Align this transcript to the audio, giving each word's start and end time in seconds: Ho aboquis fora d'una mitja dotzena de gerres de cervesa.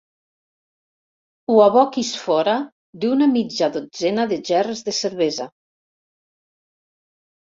Ho 1.49 1.57
aboquis 1.65 2.13
fora 2.21 2.55
d'una 3.03 3.27
mitja 3.35 3.69
dotzena 3.77 4.25
de 4.31 4.39
gerres 4.51 4.81
de 4.87 4.95
cervesa. 5.01 5.47